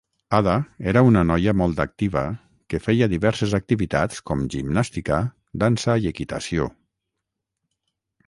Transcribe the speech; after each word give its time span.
Ada 0.35 0.53
era 0.91 1.01
una 1.07 1.21
noia 1.31 1.51
molt 1.59 1.81
activa 1.83 2.21
que 2.73 2.79
feia 2.85 3.09
diverses 3.11 3.53
activitats 3.59 4.23
com 4.31 4.41
gimnàstica, 4.55 5.21
dansa 5.65 5.99
i 6.07 6.11
equitació. 6.15 6.67